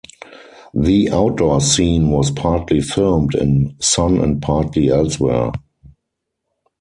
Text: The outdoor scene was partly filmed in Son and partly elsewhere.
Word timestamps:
The 0.73 1.11
outdoor 1.11 1.61
scene 1.61 2.09
was 2.09 2.31
partly 2.31 2.81
filmed 2.81 3.35
in 3.35 3.75
Son 3.79 4.17
and 4.17 4.41
partly 4.41 4.89
elsewhere. 4.89 5.51